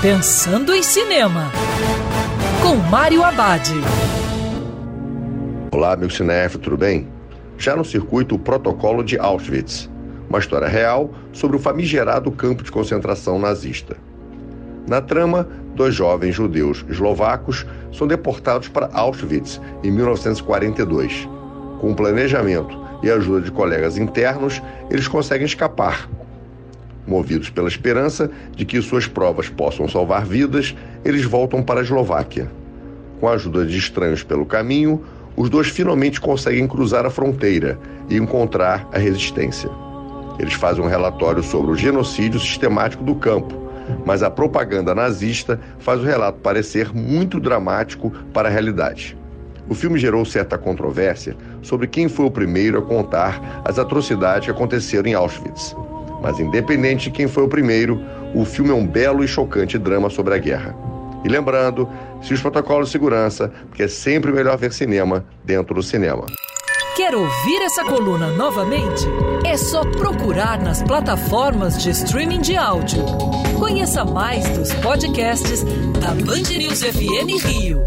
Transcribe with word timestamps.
Pensando 0.00 0.72
em 0.72 0.80
Cinema, 0.80 1.50
com 2.62 2.76
Mário 2.88 3.24
Abad. 3.24 3.68
Olá, 5.72 5.96
meu 5.96 6.08
cinéfilo, 6.08 6.62
tudo 6.62 6.76
bem? 6.76 7.08
Já 7.58 7.74
no 7.74 7.84
circuito 7.84 8.36
o 8.36 8.38
Protocolo 8.38 9.02
de 9.02 9.18
Auschwitz, 9.18 9.90
uma 10.30 10.38
história 10.38 10.68
real 10.68 11.12
sobre 11.32 11.56
o 11.56 11.58
famigerado 11.58 12.30
campo 12.30 12.62
de 12.62 12.70
concentração 12.70 13.40
nazista. 13.40 13.96
Na 14.86 15.00
trama, 15.00 15.48
dois 15.74 15.96
jovens 15.96 16.36
judeus 16.36 16.84
eslovacos 16.88 17.66
são 17.92 18.06
deportados 18.06 18.68
para 18.68 18.88
Auschwitz 18.92 19.60
em 19.82 19.90
1942. 19.90 21.28
Com 21.80 21.92
planejamento 21.92 22.78
e 23.02 23.10
ajuda 23.10 23.40
de 23.40 23.50
colegas 23.50 23.98
internos, 23.98 24.62
eles 24.92 25.08
conseguem 25.08 25.46
escapar 25.46 26.08
Movidos 27.08 27.48
pela 27.48 27.68
esperança 27.68 28.30
de 28.54 28.66
que 28.66 28.82
suas 28.82 29.06
provas 29.06 29.48
possam 29.48 29.88
salvar 29.88 30.26
vidas, 30.26 30.76
eles 31.02 31.24
voltam 31.24 31.62
para 31.62 31.80
a 31.80 31.82
Eslováquia. 31.82 32.50
Com 33.18 33.26
a 33.26 33.32
ajuda 33.32 33.64
de 33.64 33.78
estranhos 33.78 34.22
pelo 34.22 34.44
caminho, 34.44 35.02
os 35.34 35.48
dois 35.48 35.68
finalmente 35.68 36.20
conseguem 36.20 36.68
cruzar 36.68 37.06
a 37.06 37.10
fronteira 37.10 37.78
e 38.10 38.16
encontrar 38.16 38.86
a 38.92 38.98
resistência. 38.98 39.70
Eles 40.38 40.52
fazem 40.52 40.84
um 40.84 40.88
relatório 40.88 41.42
sobre 41.42 41.70
o 41.70 41.76
genocídio 41.76 42.38
sistemático 42.38 43.02
do 43.02 43.14
campo, 43.14 43.54
mas 44.04 44.22
a 44.22 44.30
propaganda 44.30 44.94
nazista 44.94 45.58
faz 45.78 46.02
o 46.02 46.04
relato 46.04 46.40
parecer 46.40 46.94
muito 46.94 47.40
dramático 47.40 48.10
para 48.34 48.48
a 48.48 48.52
realidade. 48.52 49.16
O 49.66 49.74
filme 49.74 49.98
gerou 49.98 50.26
certa 50.26 50.58
controvérsia 50.58 51.34
sobre 51.62 51.86
quem 51.86 52.06
foi 52.06 52.26
o 52.26 52.30
primeiro 52.30 52.78
a 52.78 52.82
contar 52.82 53.62
as 53.64 53.78
atrocidades 53.78 54.44
que 54.44 54.50
aconteceram 54.50 55.08
em 55.08 55.14
Auschwitz. 55.14 55.74
Mas 56.20 56.40
independente 56.40 57.04
de 57.04 57.10
quem 57.10 57.28
foi 57.28 57.44
o 57.44 57.48
primeiro, 57.48 58.00
o 58.34 58.44
filme 58.44 58.70
é 58.70 58.74
um 58.74 58.86
belo 58.86 59.24
e 59.24 59.28
chocante 59.28 59.78
drama 59.78 60.10
sobre 60.10 60.34
a 60.34 60.38
guerra. 60.38 60.74
E 61.24 61.28
lembrando, 61.28 61.88
se 62.22 62.32
os 62.32 62.40
protocolos 62.40 62.88
de 62.88 62.92
segurança, 62.92 63.52
porque 63.68 63.82
é 63.82 63.88
sempre 63.88 64.32
melhor 64.32 64.56
ver 64.56 64.72
cinema 64.72 65.24
dentro 65.44 65.74
do 65.74 65.82
cinema. 65.82 66.26
Quer 66.96 67.14
ouvir 67.14 67.62
essa 67.62 67.84
coluna 67.84 68.32
novamente? 68.32 69.06
É 69.46 69.56
só 69.56 69.82
procurar 69.84 70.60
nas 70.60 70.82
plataformas 70.82 71.80
de 71.80 71.90
streaming 71.90 72.40
de 72.40 72.56
áudio. 72.56 73.04
Conheça 73.56 74.04
mais 74.04 74.48
dos 74.48 74.72
podcasts 74.74 75.62
da 76.00 76.08
Band 76.08 76.56
News 76.56 76.82
FM 76.82 77.44
Rio. 77.44 77.80